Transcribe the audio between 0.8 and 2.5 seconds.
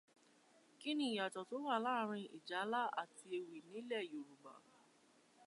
ni ìyàtọ̀ tó wà láàrin